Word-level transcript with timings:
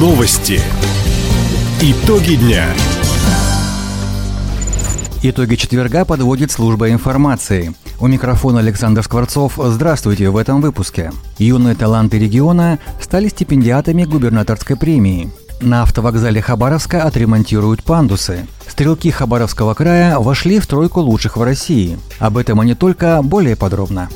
Новости. 0.00 0.58
Итоги 1.82 2.36
дня. 2.36 2.64
Итоги 5.22 5.56
четверга 5.56 6.06
подводит 6.06 6.50
служба 6.50 6.90
информации. 6.90 7.74
У 8.00 8.06
микрофона 8.06 8.60
Александр 8.60 9.02
Скворцов. 9.02 9.58
Здравствуйте 9.62 10.30
в 10.30 10.38
этом 10.38 10.62
выпуске. 10.62 11.12
Юные 11.36 11.74
таланты 11.74 12.18
региона 12.18 12.78
стали 12.98 13.28
стипендиатами 13.28 14.04
губернаторской 14.04 14.74
премии. 14.74 15.30
На 15.60 15.82
автовокзале 15.82 16.40
Хабаровска 16.40 17.02
отремонтируют 17.02 17.82
пандусы. 17.82 18.46
Стрелки 18.66 19.10
Хабаровского 19.10 19.74
края 19.74 20.18
вошли 20.18 20.60
в 20.60 20.66
тройку 20.66 21.00
лучших 21.00 21.36
в 21.36 21.42
России. 21.42 21.98
Об 22.18 22.38
этом 22.38 22.62
и 22.62 22.66
не 22.66 22.74
только, 22.74 23.20
более 23.22 23.56
подробно. 23.56 24.08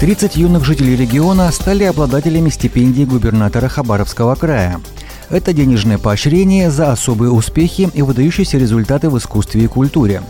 30 0.00 0.36
юных 0.36 0.64
жителей 0.64 0.94
региона 0.94 1.50
стали 1.50 1.82
обладателями 1.82 2.50
стипендий 2.50 3.04
губернатора 3.04 3.66
Хабаровского 3.66 4.36
края. 4.36 4.80
Это 5.28 5.52
денежное 5.52 5.98
поощрение 5.98 6.70
за 6.70 6.92
особые 6.92 7.32
успехи 7.32 7.90
и 7.92 8.02
выдающиеся 8.02 8.58
результаты 8.58 9.10
в 9.10 9.18
искусстве 9.18 9.64
и 9.64 9.66
культуре. 9.66 10.22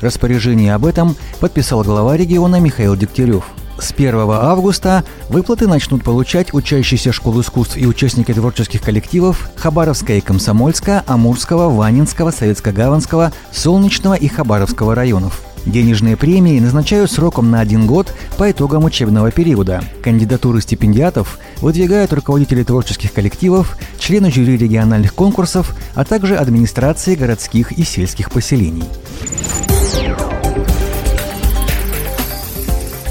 Распоряжение 0.00 0.74
об 0.74 0.84
этом 0.84 1.14
подписал 1.38 1.84
глава 1.84 2.16
региона 2.16 2.58
Михаил 2.58 2.96
Дегтярев. 2.96 3.44
С 3.78 3.92
1 3.92 4.16
августа 4.16 5.04
выплаты 5.28 5.68
начнут 5.68 6.02
получать 6.02 6.52
учащиеся 6.52 7.12
школ 7.12 7.40
искусств 7.42 7.76
и 7.76 7.86
участники 7.86 8.34
творческих 8.34 8.82
коллективов 8.82 9.50
Хабаровска 9.54 10.14
и 10.14 10.20
Комсомольска, 10.20 11.04
Амурского, 11.06 11.72
Ванинского, 11.72 12.30
Советско-Гаванского, 12.30 13.32
Солнечного 13.52 14.14
и 14.14 14.26
Хабаровского 14.26 14.96
районов– 14.96 15.42
Денежные 15.66 16.16
премии 16.16 16.58
назначают 16.58 17.10
сроком 17.10 17.50
на 17.50 17.60
один 17.60 17.86
год 17.86 18.12
по 18.36 18.50
итогам 18.50 18.84
учебного 18.84 19.30
периода. 19.30 19.82
Кандидатуры 20.02 20.60
стипендиатов 20.60 21.38
выдвигают 21.60 22.12
руководители 22.12 22.64
творческих 22.64 23.12
коллективов, 23.12 23.76
члены 23.98 24.32
жюри 24.32 24.56
региональных 24.56 25.14
конкурсов, 25.14 25.76
а 25.94 26.04
также 26.04 26.36
администрации 26.36 27.14
городских 27.14 27.72
и 27.72 27.84
сельских 27.84 28.32
поселений. 28.32 28.84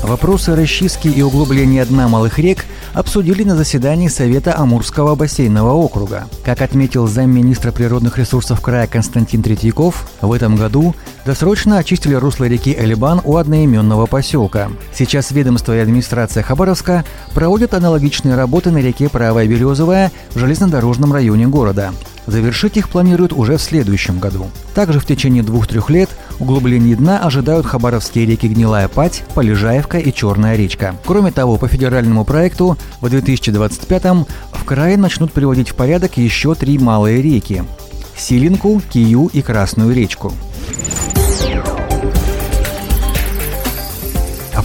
Вопросы 0.04 0.56
расчистки 0.56 1.08
и 1.08 1.22
углубления 1.22 1.86
дна 1.86 2.10
малых 2.10 2.38
рек 2.38 2.66
обсудили 2.94 3.44
на 3.44 3.56
заседании 3.56 4.08
Совета 4.08 4.58
Амурского 4.58 5.16
бассейного 5.16 5.72
округа. 5.74 6.28
Как 6.44 6.62
отметил 6.62 7.08
замминистра 7.08 7.72
природных 7.72 8.18
ресурсов 8.18 8.62
края 8.62 8.88
Константин 8.88 9.44
Третьяков, 9.44 10.10
в 10.22 10.32
этом 10.32 10.56
году 10.56 10.96
досрочно 11.26 11.78
очистили 11.78 12.16
русло 12.16 12.46
реки 12.46 12.76
Элибан 12.78 13.22
у 13.24 13.38
одноименного 13.38 14.06
поселка. 14.06 14.70
Сейчас 14.94 15.32
ведомство 15.32 15.76
и 15.76 15.80
администрация 15.80 16.44
Хабаровска 16.44 17.06
проводят 17.34 17.74
аналогичные 17.74 18.36
работы 18.36 18.72
на 18.72 18.78
реке 18.78 19.10
Правая 19.10 19.48
Березовая 19.48 20.12
в 20.34 20.40
железнодорожном 20.40 21.14
районе 21.14 21.48
города. 21.48 21.94
Завершить 22.28 22.78
их 22.78 22.90
планируют 22.90 23.34
уже 23.34 23.58
в 23.58 23.62
следующем 23.62 24.20
году. 24.20 24.48
Также 24.76 25.00
в 25.00 25.06
течение 25.06 25.44
двух-трех 25.44 25.90
лет 25.90 26.10
углубление 26.40 26.96
дна 26.96 27.20
ожидают 27.20 27.66
хабаровские 27.66 28.26
реки 28.26 28.48
Гнилая 28.48 28.88
Пать, 28.88 29.24
Полежаевка 29.34 29.98
и 29.98 30.14
Черная 30.14 30.56
речка. 30.56 30.96
Кроме 31.06 31.32
того, 31.32 31.58
по 31.58 31.68
федеральному 31.68 32.26
проекту 32.26 32.78
в 33.02 33.06
2025-м 33.06 34.26
в 34.54 34.64
крае 34.66 34.98
начнут 34.98 35.34
приводить 35.34 35.70
в 35.70 35.76
порядок 35.76 36.18
еще 36.18 36.56
три 36.56 36.78
малые 36.78 37.22
реки– 37.22 37.64
Силинку, 38.22 38.82
Кию 38.92 39.30
и 39.34 39.42
Красную 39.42 39.94
речку. 39.96 40.32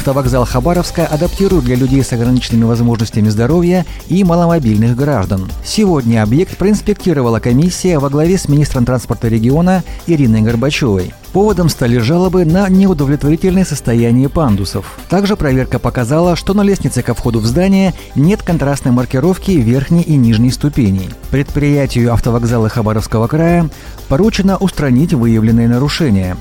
Автовокзал 0.07 0.45
Хабаровска 0.45 1.05
адаптируют 1.05 1.65
для 1.65 1.75
людей 1.75 2.05
с 2.05 2.13
ограниченными 2.13 2.63
возможностями 2.63 3.29
здоровья 3.29 3.85
и 4.07 4.23
маломобильных 4.23 4.95
граждан. 4.95 5.51
Сегодня 5.65 6.23
объект 6.23 6.57
проинспектировала 6.57 7.41
комиссия 7.41 7.99
во 7.99 8.09
главе 8.09 8.39
с 8.39 8.49
министром 8.49 8.85
транспорта 8.85 9.27
региона 9.27 9.83
Ириной 10.07 10.43
Горбачевой. 10.43 11.13
Поводом 11.33 11.69
стали 11.69 11.99
жалобы 11.99 12.45
на 12.45 12.69
неудовлетворительное 12.69 13.65
состояние 13.65 14.29
пандусов. 14.29 14.97
Также 15.09 15.35
проверка 15.35 15.81
показала, 15.81 16.37
что 16.37 16.55
на 16.55 16.63
лестнице 16.63 17.03
ко 17.03 17.13
входу 17.13 17.41
в 17.41 17.45
здание 17.45 17.93
нет 18.15 18.45
контрастной 18.45 18.93
маркировки 18.93 19.51
верхней 19.51 20.03
и 20.03 20.15
нижней 20.17 20.53
ступеней. 20.53 21.11
Предприятию 21.33 22.13
автовокзала 22.13 22.69
Хабаровского 22.69 23.27
края 23.27 23.69
поручено 24.09 24.57
устранить 24.57 25.15
выявленные 25.15 25.67
нарушения. 25.67 26.37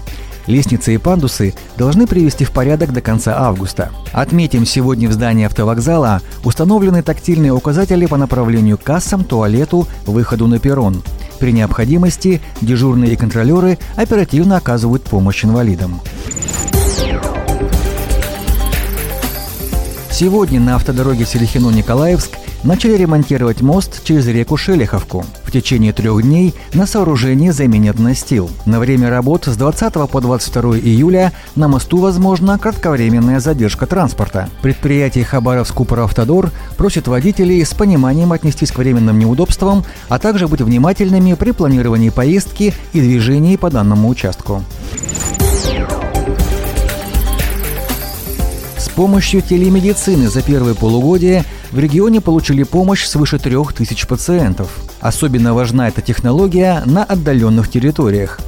Лестницы 0.47 0.93
и 0.93 0.97
пандусы 0.97 1.53
должны 1.77 2.07
привести 2.07 2.45
в 2.45 2.51
порядок 2.51 2.93
до 2.93 3.01
конца 3.01 3.35
августа. 3.37 3.91
Отметим, 4.13 4.65
сегодня 4.65 5.09
в 5.09 5.13
здании 5.13 5.45
автовокзала 5.45 6.21
установлены 6.43 7.01
тактильные 7.01 7.51
указатели 7.51 8.05
по 8.05 8.17
направлению 8.17 8.77
к 8.77 8.83
кассам, 8.83 9.23
туалету, 9.23 9.87
выходу 10.05 10.47
на 10.47 10.59
перрон. 10.59 11.03
При 11.39 11.51
необходимости 11.51 12.41
дежурные 12.61 13.13
и 13.13 13.15
контролеры 13.15 13.77
оперативно 13.95 14.57
оказывают 14.57 15.03
помощь 15.03 15.43
инвалидам. 15.43 15.99
Сегодня 20.17 20.61
на 20.61 20.77
автодороге 20.77 21.25
Селихино-Николаевск 21.25 22.37
начали 22.63 22.95
ремонтировать 22.95 23.59
мост 23.59 24.01
через 24.05 24.25
реку 24.27 24.55
Шелеховку. 24.55 25.25
В 25.43 25.51
течение 25.51 25.91
трех 25.91 26.23
дней 26.23 26.55
на 26.73 26.87
сооружении 26.87 27.49
заменят 27.49 27.99
настил. 27.99 28.49
На 28.65 28.79
время 28.79 29.09
работ 29.09 29.43
с 29.43 29.57
20 29.57 30.09
по 30.09 30.21
22 30.21 30.77
июля 30.77 31.33
на 31.57 31.67
мосту 31.67 31.97
возможна 31.97 32.57
кратковременная 32.57 33.41
задержка 33.41 33.87
транспорта. 33.87 34.49
Предприятие 34.61 35.25
Хабаровск 35.25 35.81
Автодор 35.81 36.49
просит 36.77 37.09
водителей 37.09 37.65
с 37.65 37.73
пониманием 37.73 38.31
отнестись 38.31 38.71
к 38.71 38.77
временным 38.77 39.19
неудобствам, 39.19 39.83
а 40.07 40.17
также 40.17 40.47
быть 40.47 40.61
внимательными 40.61 41.33
при 41.33 41.51
планировании 41.51 42.09
поездки 42.09 42.73
и 42.93 43.01
движении 43.01 43.57
по 43.57 43.69
данному 43.69 44.07
участку. 44.07 44.63
Помощью 48.95 49.41
телемедицины 49.41 50.29
за 50.29 50.41
первое 50.41 50.73
полугодие 50.73 51.43
в 51.71 51.79
регионе 51.79 52.21
получили 52.21 52.63
помощь 52.63 53.05
свыше 53.05 53.37
трех 53.37 53.73
тысяч 53.73 54.07
пациентов. 54.07 54.69
Особенно 55.01 55.53
важна 55.53 55.89
эта 55.89 56.01
технология 56.01 56.81
на 56.85 57.03
отдаленных 57.03 57.69
территориях. 57.69 58.39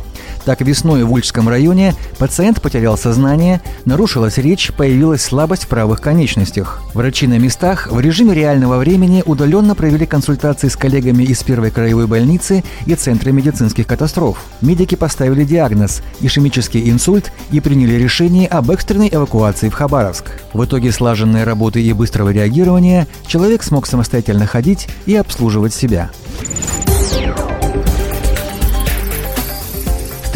Так, 0.48 0.62
весной 0.62 1.04
в 1.04 1.12
Ульчском 1.12 1.50
районе 1.50 1.94
пациент 2.20 2.62
потерял 2.62 2.98
сознание, 2.98 3.60
нарушилась 3.84 4.38
речь, 4.38 4.72
появилась 4.72 5.22
слабость 5.22 5.66
в 5.66 5.68
правых 5.68 6.00
конечностях. 6.00 6.82
Врачи 6.94 7.28
на 7.28 7.38
местах 7.38 7.92
в 7.92 8.00
режиме 8.00 8.34
реального 8.34 8.78
времени 8.78 9.24
удаленно 9.26 9.76
провели 9.76 10.06
консультации 10.06 10.70
с 10.70 10.78
коллегами 10.78 11.26
из 11.26 11.44
первой 11.44 11.70
краевой 11.70 12.08
больницы 12.08 12.64
и 12.86 12.96
Центра 12.96 13.32
медицинских 13.32 13.88
катастроф. 13.88 14.38
Медики 14.62 14.96
поставили 14.96 15.44
диагноз– 15.44 16.02
ишемический 16.22 16.90
инсульт 16.90 17.34
и 17.52 17.60
приняли 17.60 17.96
решение 17.96 18.48
об 18.48 18.72
экстренной 18.72 19.10
эвакуации 19.12 19.68
в 19.68 19.74
Хабаровск. 19.74 20.32
В 20.54 20.64
итоге 20.64 20.94
слаженной 20.94 21.44
работы 21.44 21.82
и 21.82 21.92
быстрого 21.92 22.30
реагирования 22.30 23.06
человек 23.28 23.64
смог 23.64 23.86
самостоятельно 23.86 24.48
ходить 24.48 24.88
и 25.08 25.18
обслуживать 25.18 25.74
себя. 25.74 26.10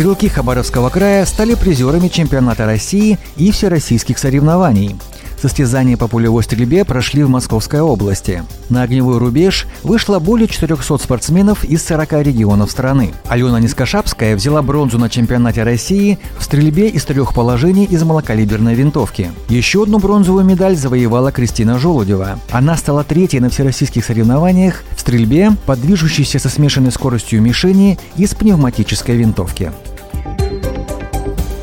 Стрелки 0.02 0.30
Хабаровского 0.30 0.90
края 0.90 1.24
стали 1.28 1.54
призерами 1.54 2.08
чемпионата 2.08 2.66
России 2.66 3.20
и 3.38 3.52
всероссийских 3.52 4.18
соревнований. 4.18 4.96
Состязания 5.40 5.96
по 5.96 6.08
пулевой 6.08 6.42
стрельбе 6.42 6.86
прошли 6.86 7.24
в 7.24 7.30
Московской 7.30 7.82
области. 7.82 8.44
На 8.70 8.82
огневой 8.82 9.20
рубеж 9.20 9.68
вышло 9.84 10.18
более 10.18 10.48
400 10.48 10.98
спортсменов 10.98 11.64
из 11.64 11.86
40 11.86 12.14
регионов 12.24 12.72
страны. 12.72 13.14
Алена 13.28 13.60
Нискошапская 13.60 14.36
взяла 14.36 14.64
бронзу 14.64 14.98
на 14.98 15.08
чемпионате 15.08 15.62
России 15.62 16.18
в 16.40 16.44
стрельбе 16.44 16.90
из 16.90 17.06
трех 17.06 17.36
положений 17.36 17.86
из 17.86 18.04
малокалиберной 18.04 18.74
винтовки. 18.74 19.32
Еще 19.50 19.84
одну 19.84 20.00
бронзовую 20.00 20.44
медаль 20.44 20.76
завоевала 20.76 21.32
Кристина 21.32 21.78
Желудева. 21.78 22.40
Она 22.50 22.76
стала 22.76 23.04
третьей 23.04 23.40
на 23.40 23.52
всероссийских 23.52 24.04
соревнованиях 24.04 24.84
в 24.98 25.00
стрельбе, 25.00 25.52
подвижущейся 25.68 26.40
со 26.40 26.50
смешанной 26.50 26.92
скоростью 26.92 27.40
мишени 27.40 28.00
из 28.16 28.34
пневматической 28.34 29.16
винтовки. 29.16 29.72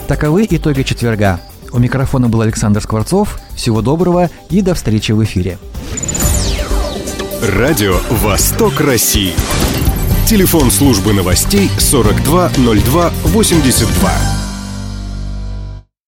Таковы 0.09 0.45
итоги 0.49 0.83
четверга. 0.83 1.39
У 1.71 1.79
микрофона 1.79 2.29
был 2.31 2.41
Александр 2.41 2.81
Скворцов. 2.81 3.39
Всего 3.55 3.83
доброго 3.83 4.31
и 4.49 4.63
до 4.63 4.75
встречи 4.75 5.13
в 5.13 5.23
эфире. 5.23 5.59
Радио 7.43 7.99
«Восток 8.09 8.81
России». 8.81 9.35
Телефон 10.27 10.71
службы 10.71 11.13
новостей 11.13 11.69
420282. 11.79 14.38